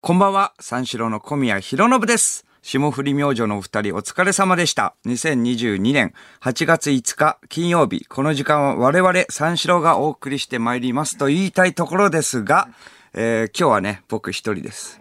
[0.00, 2.46] こんばんは、三四郎の小宮弘信です。
[2.62, 4.94] 霜降り明星のお二人お疲れ様でした。
[5.06, 12.68] 2022年8月5日金曜日、この時間は我々三四郎がお送りしてまいりますと言いたいところですが、
[13.12, 15.00] えー今日はね、僕一人です。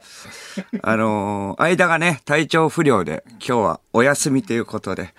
[0.82, 5.14] あのー間がね、体調不良で、今日はお休みということで、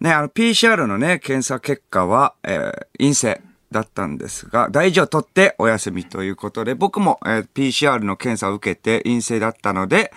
[0.00, 3.40] ね、あの、PCR のね、検査結果は、えー陰性
[3.74, 10.12] だったんですが、大事を取ってお休みということで、僕も、えー PCR の検査を受けて陰性だったので、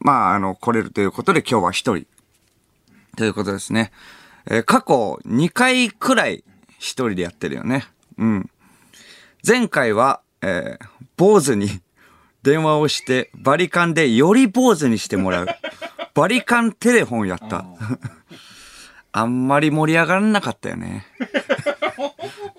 [0.00, 2.06] まあ、あの、来れるということで今日は一人。
[3.16, 3.90] ということですね。
[4.46, 6.44] えー過去2回くらい
[6.78, 7.84] 一人でやってるよね。
[8.18, 8.50] うん。
[9.46, 11.68] 前回は、えー坊主に
[12.42, 15.46] 電話をして、バリカンでより坊主にしてもらう。
[16.14, 17.64] バリカンテレフォンやった。
[19.12, 21.06] あんまり盛り上がらなかったよね。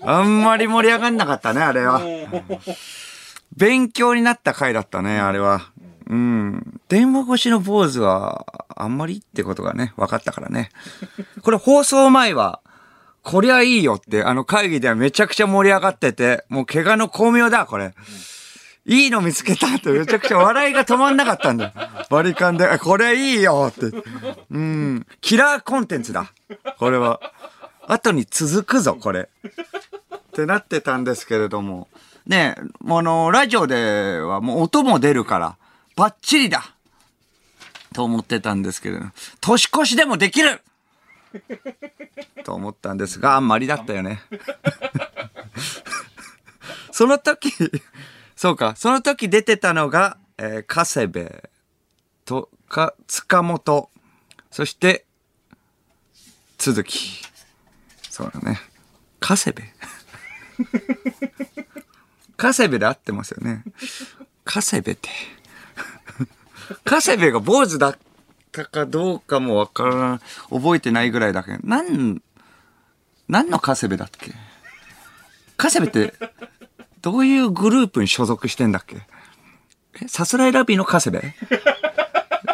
[0.02, 2.00] あんまり盛り上がんなかったね、あれは。
[3.56, 5.70] 勉強になった回だったね、あれは。
[6.06, 6.80] うん。
[6.88, 8.46] 電話越しの坊主は、
[8.76, 10.70] あんまりってことがね、分かったからね。
[11.42, 12.60] これ放送前は、
[13.22, 17.94] こりゃいいよって、あの会議ではめちゃくちゃ盛り上がってて、もう怪我の巧妙だ、これ。
[18.86, 21.72] いいの見つけたってめちゃくちゃ笑いが止まんなかったんだよ。
[22.10, 23.96] バリカンで、これいいよって。
[24.50, 25.06] うん。
[25.20, 26.32] キラーコンテンツだ。
[26.78, 27.20] これは。
[27.86, 29.28] 後に続くぞ、これ。
[30.16, 31.88] ってなってたんですけれども。
[32.26, 35.56] ねえ、もうあの、ラジオではもう音も出るから、
[35.96, 36.74] バッチリだ
[37.94, 39.06] と思ってたんですけれど、
[39.40, 40.60] 年越しでもできる
[42.44, 44.22] と思ったんですが、あんまりだったよね。
[46.92, 47.52] その時、
[48.36, 51.50] そうか、その時出てたのが、えー、カセベ
[52.24, 53.90] と、か、塚本、
[54.50, 55.04] そして、
[56.58, 57.22] 続き。
[58.10, 58.60] そうだね。
[59.20, 59.64] カセベ
[62.36, 63.64] カセベで合ってますよね。
[64.44, 65.08] カセベって。
[66.84, 67.98] カセベが坊主だっ
[68.52, 72.22] たかどうかもわからん、覚えてないぐらいだけど、なん、
[73.28, 74.32] 何のカセベだっけ？
[75.56, 76.14] カセベって、
[77.04, 78.96] どういうグループに所属してんだっけ？
[80.02, 81.34] えさすらいラビーのカセベ？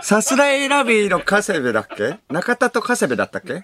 [0.03, 2.19] さすらいラビーのカセベだっけ？
[2.29, 3.63] 中田とカセベだったっけ？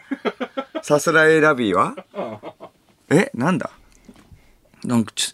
[0.82, 1.96] さすらいラビーは？
[3.10, 3.70] えなんだ？
[4.84, 5.32] なんかち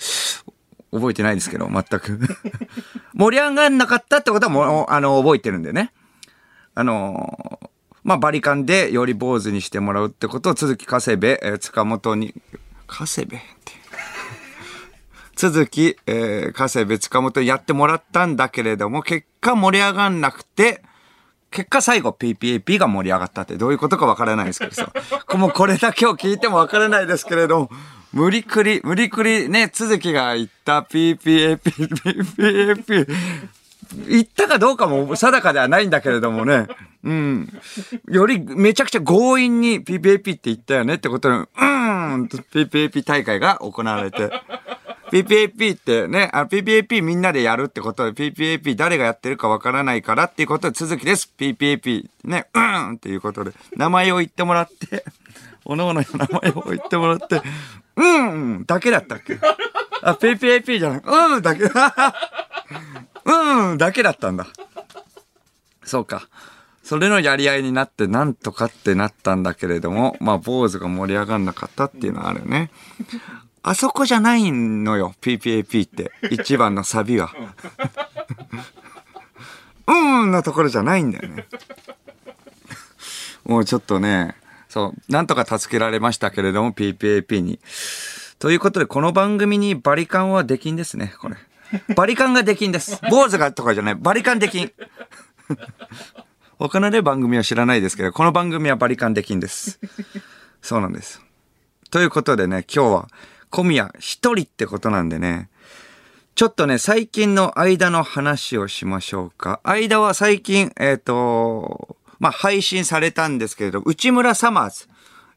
[0.90, 2.18] ょ覚えてないですけど、全く。
[3.12, 5.92] 盛り上がんなかったってことはもう、あの、覚えてるんでね。
[6.74, 7.68] あのー
[8.04, 12.34] まあ、バリカンでより坊主にしてもらうってことを、続き、カセベ、えー塚本に、
[12.86, 13.36] カセベ？
[13.36, 13.61] って。
[15.42, 20.82] 続き、えー、加瀬別塚本やってもらったんだけれども、結果盛り上がんなくて、
[21.50, 24.92] 結果最後 PPAP が盛り上がったってどういうことかわからないですけどさ。
[25.36, 27.70] もうこれだけを聞いてもわからないですけれども、
[28.12, 33.08] 無理くり、無理くりね、続きが言った PPAP、PPAP、
[34.06, 36.68] 言ったかどうかも定かではないんだけれどもね。
[37.02, 37.48] うん。
[38.08, 44.30] よりめちゃくちゃ強引に PPAP って言ったよねってことで、うーんと PPAP 大会が行われて。
[45.12, 51.30] PPAP ってね、あ PPAP みんなでやるってことで、PPAP 誰がやってるかわからないからっていうことで続きです。
[51.38, 55.04] PPAP ね、うんっていうことで、名前を言ってもらって、
[55.66, 57.42] おのおの名前を言ってもらって、
[57.94, 58.02] う
[58.34, 59.38] んだけだったっけ？
[60.00, 61.64] あ、PPAP じゃない、うんだけ、
[63.26, 64.46] うんだけだったんだ。
[65.84, 66.26] そうか。
[66.82, 72.70] それのやり合いになって、なんとかってなったんだけれども、まあ、坊主が盛り上がんなかったっていうのはあるよね。
[73.62, 76.10] あそこじゃないのよ、PPAP って。
[76.30, 77.32] 一番のサビは。
[79.86, 81.46] うーんのところじゃないんだよね。
[83.44, 84.34] もうちょっとね、
[84.68, 87.60] そう、なんとか助けられましたけれども、PPAP に。
[88.38, 91.36] ということで、この番組にバリカンはできんですね、これ。
[91.94, 93.00] バリカンができんです。
[93.10, 94.72] 坊主がとかじゃない、バリカンできん。
[96.58, 99.78] 他のね、番組は知らないですけど、この番組はバリカンできんです。
[100.62, 101.22] そうなんです。
[101.90, 103.08] ということでね、今日は
[103.52, 105.50] 小宮一人ってことなんでね、
[106.34, 109.60] ちょっとね、最近の間の話をしましょうか。
[109.64, 114.88] 間は最近、えっ、と、まあ、配信されたんですけれど、内村サマーズ。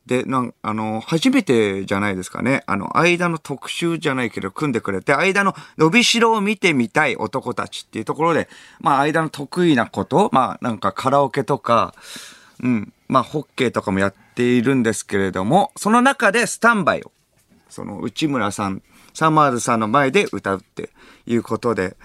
[0.05, 2.63] で、なん、あの、初めてじゃないですかね。
[2.67, 8.47] あの、間の特集じゃないけど、組んでくれて、間の伸びしろを見てみたい男たちっていうところで、
[8.79, 11.93] まあ、間の得意なこと、まあ、なんかカラオケとか、
[12.63, 17.11] うん、まあ、ホッケーとかもやっているんですけれども、その中でスタンバイを、
[17.75, 18.81] その内村さん、
[19.13, 20.91] サマーズさんの前で歌うって
[21.27, 21.97] いうことで、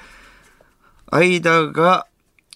[1.12, 2.08] 間が、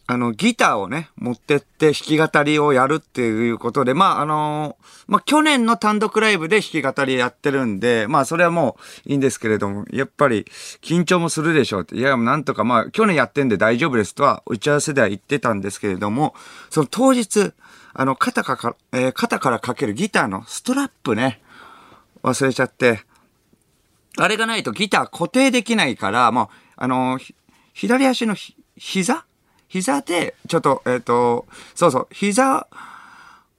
[0.07, 4.77] あの、ギターをね、持ってって弾き語りをやるっていうことで、まあ、あの
[5.07, 8.77] まあ、去年の単独ライブで弾き語りやってるんで、まあ、それはも
[9.07, 10.45] ういいんですけれども、やっぱり
[10.83, 11.97] 緊張もするでしょうって。
[11.97, 16.35] いや、なんとかまあ、去年やってんで大丈夫ですとは、打ち合わせでは言ってたんですけれども、
[16.69, 17.53] その当日、
[17.95, 21.41] あの、肩かか、えー、肩からかけるギターのストラップね、
[22.25, 23.01] 忘れちゃって、
[24.17, 27.21] あれがないとギター固定できないから、もう、あの
[27.75, 29.25] 左足のひ膝？
[29.69, 32.69] 膝で、ちょっと、えっ、ー、と、そうそう、膝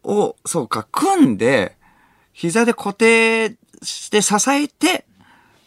[0.03, 1.75] を、そうか、組んで、
[2.31, 5.05] 膝で固定して支えて、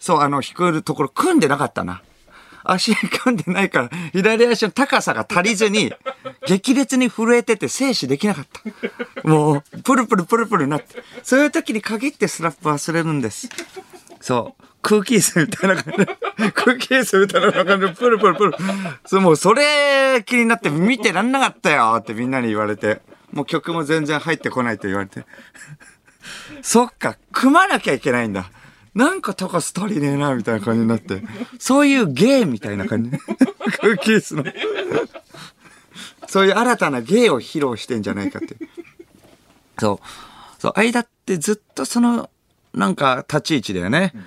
[0.01, 2.03] そう、あの、弾くところ組んでなかったな。
[2.65, 5.93] 足組んでないから、左足の高さが足りずに、
[6.47, 8.63] 激烈に震えてて静止できなかった。
[9.25, 11.03] もう、プルプルプルプルなって。
[11.23, 13.49] そういう時に限ってスラップ忘れるんです。
[14.21, 14.65] そう。
[14.83, 18.55] 空気椅子みたいな感じで、空気椅子みたいな感じで、プルプルプル。
[19.05, 23.01] そう、もうそれ気になって見てらんなかったよってみんなに言われて、
[23.33, 25.27] もう曲も全然入ってこないと言われて。
[26.63, 28.51] そっか、組まなきゃいけないんだ。
[28.95, 31.23] なんか高さ足りねえな、みたいな感じになって。
[31.59, 33.11] そういう芸みたいな感じ。
[33.81, 34.45] 空気椅子の。
[36.27, 38.57] そういう新たな芸を披露してんじゃないかって。
[39.79, 40.61] そう。
[40.61, 42.31] そう、間ってずっとその、
[42.75, 44.13] なんか立ち位置だよね。
[44.15, 44.25] うん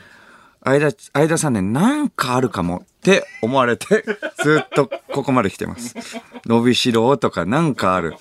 [0.64, 4.06] 相田、相田さんね、なんかあるかもって思われて、
[4.44, 5.96] ずっとここまで来てます。
[6.46, 8.16] 伸びしろとかなんかある。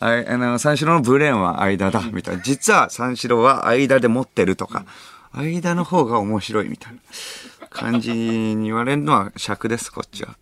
[0.00, 2.42] ああの、三四郎のブレーンは間だ、みたいな。
[2.42, 4.84] 実は三四郎は間で持ってるとか、
[5.32, 10.36] 間の方が面白いみたいな感じに言われるのは尺です、こっちは。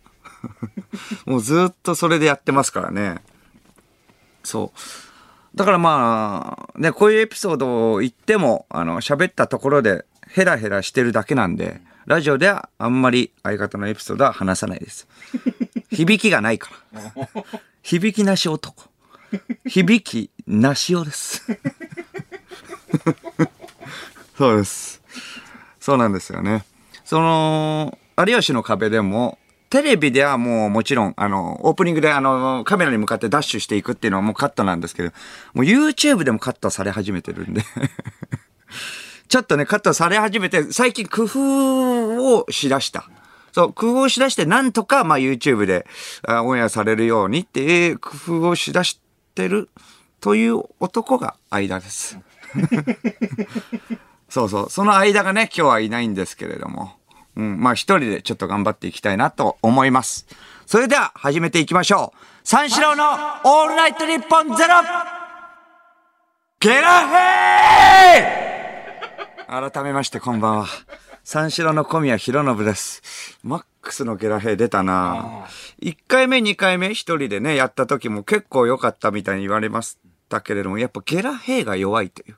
[1.25, 3.17] もうずっとそれでやってますからね。
[4.43, 4.79] そう。
[5.55, 15.07] だからまあ、ね、こういうエピソードを言っても、あの、喋ったところで、ヘラヘラしてるだけなんで、ラジオではあんまり相方のエピソードは話さないです。
[15.91, 17.01] 響きがないから。
[17.83, 18.89] 響きなし男。
[19.65, 21.43] 響きなしおです。
[24.37, 25.01] そうです。
[25.79, 26.65] そうなんですよね。
[27.05, 29.37] その、有吉の壁でも、
[29.73, 35.09] テレビではもうもちろん、あの、オープニングであの、カメラに向かってダッシュしていくっていうのはもうカットなんですけど、
[35.55, 37.63] もう YouTube でもカットされ始めてるんで
[39.27, 43.09] ちょっとね、カットされ始めて、最近工夫をしだした。
[43.51, 45.87] そう、工夫をしだして、なんとか、まあ YouTube で
[46.27, 48.99] オンエアされるようにっていう工夫をしだし
[49.33, 49.69] てる
[50.21, 52.19] という男が間です。
[54.29, 54.69] そうそう。
[54.69, 56.93] その間がね、今日はいないんですけれども。
[57.35, 60.27] うん、まあ一人でちょっと頑張っていきたいなと思います。
[60.65, 62.17] それでは始めていきましょう。
[62.43, 63.03] 三四郎の
[63.43, 64.75] オールナイトニッポンゼロ
[66.59, 70.67] ゲラヘー改めましてこんばんは。
[71.23, 73.39] 三四郎の小宮弘信です。
[73.43, 75.45] マックスのゲラヘイ出たな
[75.81, 79.97] 1回目、2回目一人でね、やった時も結構良かったみたいに言われまし
[80.27, 82.35] たけれども、やっぱゲラヘイが弱いという、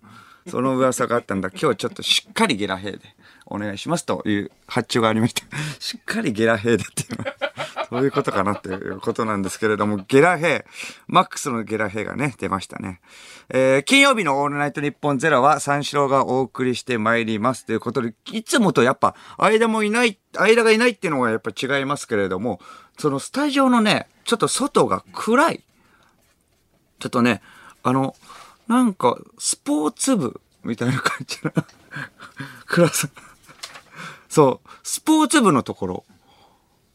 [0.49, 1.49] その噂があったんだ。
[1.49, 2.99] 今日ちょっとしっかりゲラヘイで
[3.47, 5.43] お願いしますという発注がありました。
[5.79, 7.35] しっかりゲラヘイでっていうのは、
[7.89, 10.71] そういうことかなっていうことなんですけれども、ゲラヘイ、
[11.07, 13.01] マックスのゲラヘイがね、出ましたね。
[13.49, 22.59] えー、金曜日のオールナイトニッポンゼロは三四郎がお送りしてまいりますということで、いつもとやっぱ間もいない、間がいないっていうのがやっぱ違いますけれども、
[22.97, 25.63] そのスタジオのね、ちょっと外が暗い。
[26.99, 27.41] ちょっとね、
[27.83, 28.15] あの、
[28.67, 31.51] なんか、スポーツ部みたいな感じな
[32.65, 33.07] 暗さ。
[34.35, 36.05] そう、スポーツ部のところ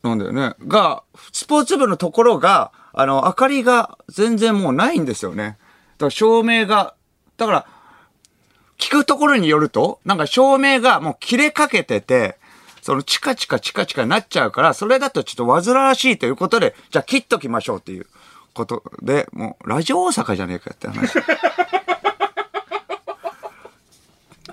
[0.03, 0.53] なんだよね。
[0.69, 5.57] が、スポーツ部のところが、あの、明かりが全然もうないんですよね。
[5.97, 6.95] だから照明が、
[7.39, 7.67] だから、
[8.77, 12.37] 聞くところによると、なんか照明がもう切れかけてて、
[12.83, 18.07] そのチカチカチカチカになっちゃうから、それだとちょっと煩わしいということで、じゃあ切っときましょうっていう
[18.53, 21.15] ことで、もう、ラジオ大阪じゃねえかって話。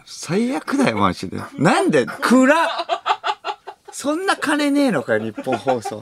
[0.09, 1.37] 最悪だよ、マジで。
[1.57, 2.55] なんで、暗
[3.91, 6.01] そんな金ねえのかよ、日本放送。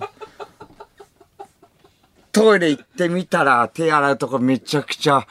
[2.31, 5.25] トイレ行ってみたら、手洗うとこめちゃくちゃ、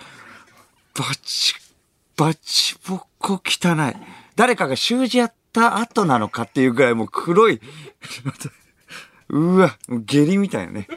[0.94, 1.54] バチ、
[2.16, 3.96] バチボコ汚い。
[4.34, 7.60] 誰かが習字やった後なのかっていうぐらいもう黒い、
[9.28, 10.88] うわ、下痢みたいなね。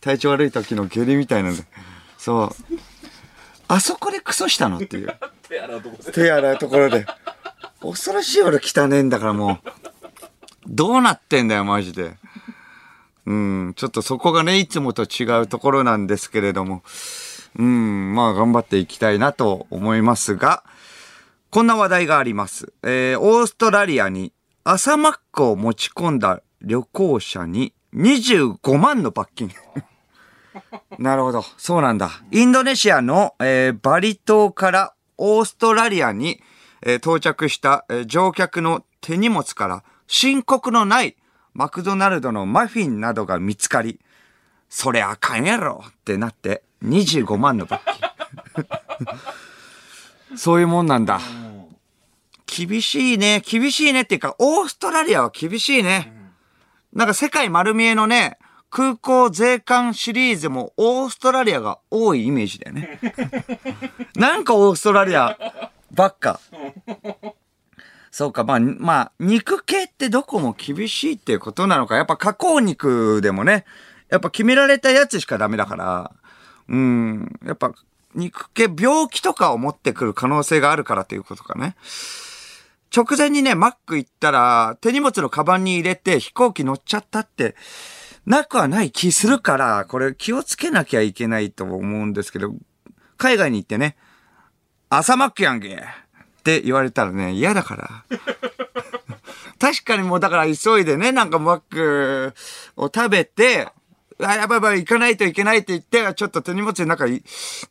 [0.00, 1.56] 体調悪い時の下痢みたいなの。
[2.16, 2.50] そう。
[3.66, 5.18] あそこでクソしたのっていう。
[5.48, 6.12] 手洗うところで。
[6.12, 7.06] 手洗うところで。
[7.80, 9.70] 恐ろしい俺汚ねえんだからもう。
[10.66, 12.16] どうなってんだよ、マジで。
[13.26, 16.82] うん、ちょっとそこがね、いつもと違うところなんですけれども、
[17.56, 20.64] うん、まあ頑張っていきたいなと思いますが、
[21.50, 22.72] こんな話題があります。
[22.82, 24.32] えー、オーストラリアに
[24.64, 29.50] 朝マックを持ち込んだ旅行者に25万の罰金。
[30.98, 31.44] なるほど。
[31.56, 32.10] そうなんだ。
[32.30, 36.40] インドネシアの、えーバリ島からオーストラリアに、
[36.86, 41.16] え到着した、え乗客の手荷物から申告のない
[41.54, 44.00] マクドナルドのマフィンなどが見つかり、
[44.68, 48.04] それあかんやろってなって25万の罰金。
[50.36, 51.20] そういうもんなんだ。
[52.46, 53.40] 厳しいね。
[53.44, 56.12] 厳しいねっていうか、オーストラリアは厳しいね。
[56.92, 58.38] なんか世界丸見えのね、
[58.74, 62.98] 空港税関シリーズもオーストラリアが多いイメージだよね。
[64.18, 65.38] なんかオーストラリア
[65.92, 66.40] ばっか。
[68.10, 71.94] そうか、まあ、まあ、肉系ってどこも厳しいっていうことなのか。
[71.94, 73.64] やっぱ加工肉でもね、
[74.08, 76.10] やっぱ決められたやつしかダメだから、
[76.68, 77.72] うん、やっぱ
[78.16, 81.76] 肉系、病気とかを持ってくる可能性があるからっていうことかね。
[82.92, 87.54] 直前にね、マック行ったら、手荷物のカバンに入れて飛行機乗っちゃったって、
[88.26, 92.54] なくはない気するから、これ気をつけなきゃいけないと思うんですけど、
[93.16, 93.96] 海外に行ってね、
[94.88, 98.04] 朝マックやんけって言われたらね、嫌だから。
[99.58, 102.34] 確かにもうだから急いでね、なんかマック
[102.76, 103.68] を食べて、
[104.20, 107.22] あ、やばいやばい、行かないといけないって言って、ちょっと手荷物の中に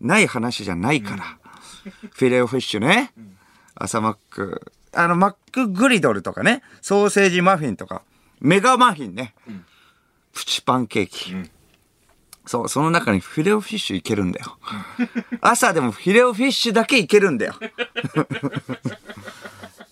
[0.02, 1.38] ない話じゃないから。
[2.12, 3.14] フィレオフィッシュね。
[3.76, 4.72] 朝マック。
[4.94, 8.04] あの、マックグリドルとかね、ソーセージマフィンとか、
[8.40, 9.34] メガマフィンね。
[10.34, 11.36] プチパンケーキ。
[12.46, 14.58] そう、その中にフィレオフィッシュいけるんだよ。
[15.42, 17.54] 朝でもフィレオフィッシュだけいけるんだよ。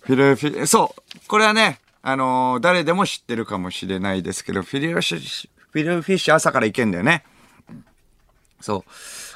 [0.01, 1.19] フィレオフィッシュ、そう。
[1.27, 7.23] これはね、あのー誰でも知ってるかもしれないですけど、フィレオフィッシュ、フィレオフィッシュ朝からいけんだよね。
[8.59, 8.91] そう。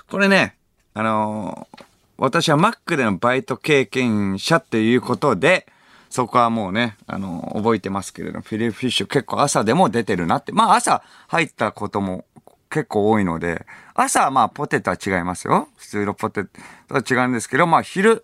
[0.09, 0.57] これね、
[0.93, 1.85] あのー
[2.17, 5.67] 私はマックでのバイト経験者っていうことで、
[6.09, 10.51] そこはもうね、あの覚えてますけれど、フィレオフィッシュ結構朝でも出てるなって。
[10.51, 12.25] まあ朝入ったことも
[12.69, 15.69] 結構多いので、朝はまあポテトは違いますよ。
[15.77, 16.45] 普通のポテ
[16.87, 18.23] トは違うんですけど、まあ昼、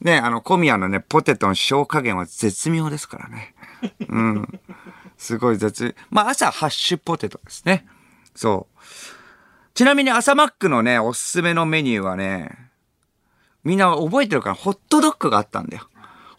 [0.00, 3.54] ね、あの、小宮のね、ポテトの塩加減は絶妙ですからね。
[4.08, 4.60] うん。
[5.18, 7.86] すごい絶妙、まあ朝ハッシュポテトですね。
[8.34, 8.78] そう。
[9.74, 12.70] ちなみに朝マックのね、おすすめのメニューはね、
[13.62, 15.89] みんな覚えてるから、ホットドッグがあったんだよ。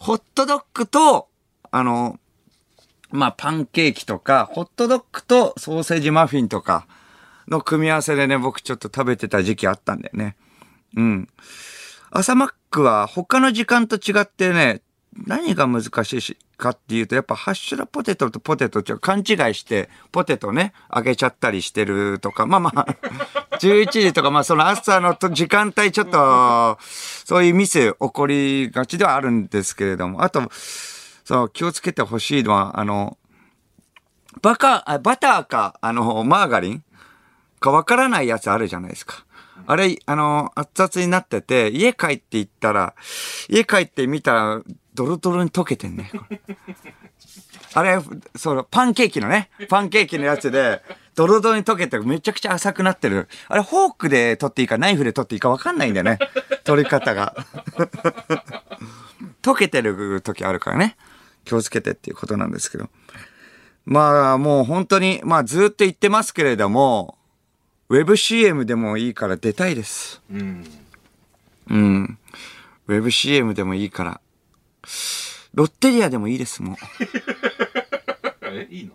[0.01, 1.29] ホットドッグと、
[1.69, 2.19] あの、
[3.11, 6.87] まあ、パンケーキとか、ホットドッグとソーセージマフィンとか
[7.47, 10.35] の組み合わせでね、僕ちょっと食べてた時期あったんだよね。
[10.97, 11.27] うん。
[12.09, 14.81] 朝マックは他の時間と違ってね、
[15.15, 22.97] 何が難しいかっていうと、やっぱハッシュドポテトとポテトって勘違いして、ポテトね、揚げちゃったりしてるとか、まあまあ、
[23.59, 33.17] 11時とか、まあその朝の時間帯ちょっと、そういうミス起こりがちではあるんですけれども、あと、そう、気をつけてほしいのは、あの、
[34.41, 36.83] バカ、バターか、あの、マーガリン
[37.59, 39.25] かわからないやつあるじゃないですか。
[39.65, 42.95] あれ、あの、熱々になってて、家帰って行ったら、
[43.49, 44.61] 家帰ってみたら、
[44.93, 46.11] ドロドロに溶けてんね。
[47.73, 47.99] あれ、
[48.35, 50.81] その、パンケーキのね、パンケーキのやつで、
[51.15, 53.27] ドロドロに溶けてめちゃくちゃ浅くなってる。
[53.47, 56.19] あれ、フォークで取っていいか、ナイフで取っていいかわかんないんだよね。
[56.63, 57.35] 取り方が。
[59.41, 60.97] 溶けてる時あるからね。
[61.45, 62.89] 気をつけてっていうことなんですけど。
[63.85, 67.17] まあ、もう本当に、まあずっと言ってますけれども、
[67.91, 70.21] ウェブ CM でもいいから出たいです。
[70.31, 70.65] うん。
[71.69, 72.17] うん。
[72.87, 74.21] ウェブ CM でもいいから。
[75.53, 76.77] ロッテリアでもいいです、も
[78.43, 78.93] え、いいの？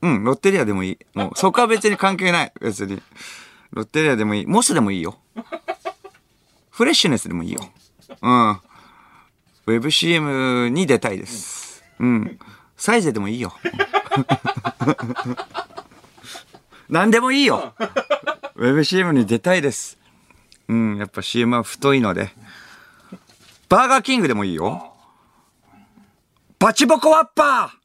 [0.00, 0.08] う。
[0.08, 0.98] うん、ロッテリアでもいい。
[1.12, 2.52] もう、そこは別に関係ない。
[2.58, 3.02] 別に。
[3.70, 4.46] ロッテリアでもいい。
[4.46, 5.18] モスでもいいよ。
[6.70, 7.60] フレッシュネスでもいいよ。
[8.22, 8.50] うん。
[8.52, 11.84] ウェブ CM に出たいです。
[11.98, 12.38] うん。
[12.78, 13.52] サイゼでもいいよ。
[16.92, 17.72] 何でもいいよ。
[18.54, 19.98] ウェブ CM に出たいです。
[20.68, 22.28] うん、やっぱ CM は太いので。
[23.70, 24.92] バーガーキングでもいいよ。
[26.58, 27.78] バチボコワッパ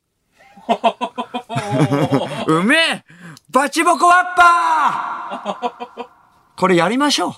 [0.67, 3.05] ー うめえ
[3.49, 6.07] バチボコワッパー
[6.57, 7.33] これやりましょ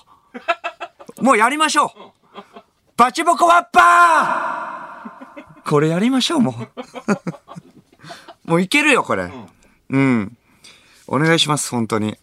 [1.18, 1.22] う。
[1.22, 1.90] もうやりましょう。
[2.96, 6.68] バチボコワッパーこれやりましょう、もう。
[8.50, 9.30] もういけるよ、これ。
[9.90, 10.36] うん。
[11.12, 12.16] お願いします、本当に。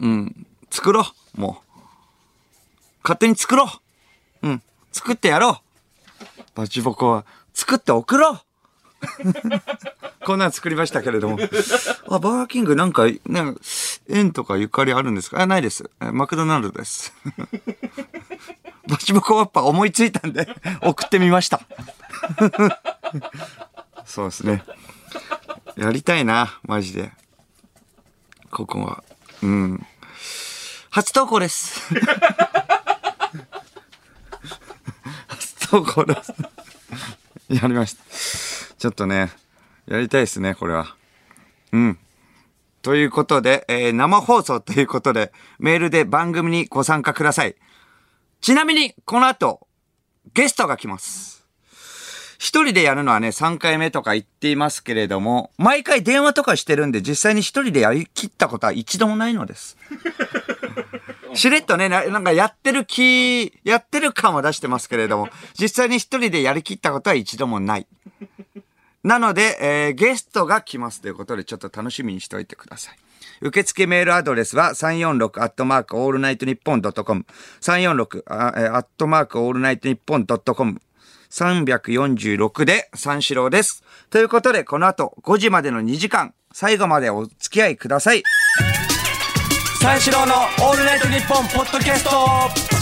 [0.00, 0.46] うん。
[0.70, 1.02] 作ろ
[1.36, 1.78] う、もう。
[3.02, 3.64] 勝手に作ろ
[4.42, 4.46] う。
[4.46, 4.62] うん。
[4.92, 5.56] 作ってやろう。
[6.54, 7.24] バチボコは
[7.54, 8.40] 作って送ろう。
[10.26, 11.38] こんなん作りましたけれども。
[12.10, 13.60] あ、バーキングなんか、なんか、
[14.10, 15.40] 縁とかゆかりあるんですか？
[15.40, 15.90] あ、ないです。
[16.00, 17.14] マクドナルドです。
[18.88, 20.48] バチボコワッパ思いついたんで、
[20.82, 21.62] 送ってみました。
[24.04, 24.62] そうですね。
[25.76, 27.10] やりたいな、マジで。
[28.50, 29.04] ここは。
[29.42, 29.86] うん。
[30.90, 31.80] 初投稿です。
[35.28, 36.32] 初投稿です。
[37.48, 38.04] やりました。
[38.76, 39.30] ちょっとね、
[39.86, 40.96] やりたいですね、これは。
[41.72, 41.98] うん。
[42.82, 47.56] ということで、えー生放送ということで、メールで番組にご参加ください。
[48.40, 49.66] ちなみに、この後、
[50.32, 51.37] ゲストが来ます。
[52.38, 59.76] 一人でやるのはね、3回目とか言っていますけれども、毎回電話とかしてるんで、実際に一人でやりきったことは一度もないのです。
[61.34, 65.28] しれっとねな、なんかやってる気、やってる感は出してますけれども、
[65.58, 67.86] 実際に一人でやりきったことは一度もない。
[69.02, 72.98] なので、えーゲストが来ますということで、ちょっと楽しみにしておいてください。
[73.40, 77.26] 受付メールアドレスは346アットマークオールナイトニッポンドットコム。
[77.60, 80.80] 346あえーアットマークオールナイトニッポンドットコム。
[81.30, 83.84] 346で三四郎です。
[84.10, 88.22] ということで、この後5時までの2時間、最後までお付き合いください。
[89.80, 92.77] 三四郎のオールナイトニッポンポッドキャスト